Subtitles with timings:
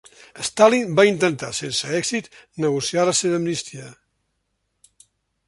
[0.47, 2.31] Stalin va intentar, sense èxit,
[2.67, 3.93] negociar la seva amnistia.